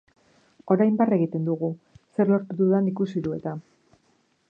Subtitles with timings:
[0.75, 1.71] Orain barre egiten dugu,
[2.17, 3.59] zer lortu dudan ikusi du eta.